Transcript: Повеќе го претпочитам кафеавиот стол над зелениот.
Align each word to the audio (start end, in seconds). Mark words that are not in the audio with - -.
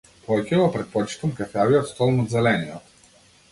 Повеќе 0.27 0.57
го 0.61 0.69
претпочитам 0.77 1.35
кафеавиот 1.41 1.93
стол 1.93 2.11
над 2.17 2.35
зелениот. 2.35 2.93